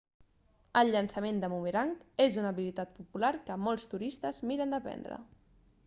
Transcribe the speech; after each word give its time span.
el 0.79 0.89
llançament 0.95 1.41
de 1.43 1.49
bumerang 1.51 1.91
és 2.25 2.39
una 2.45 2.53
habilitat 2.55 2.97
popular 2.97 3.33
que 3.51 3.59
molts 3.67 3.87
turistes 3.93 4.45
miren 4.53 4.75
d'aprendre 4.77 5.25